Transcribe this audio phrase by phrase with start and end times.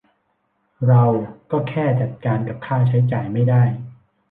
[0.87, 1.03] เรา
[1.51, 3.63] ก็แค่จัดการกับค่าใช้จ่ายไม่ได้